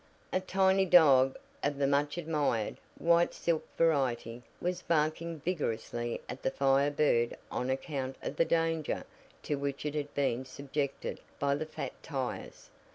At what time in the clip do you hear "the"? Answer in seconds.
1.77-1.85, 6.41-6.49, 8.37-8.43, 11.53-11.67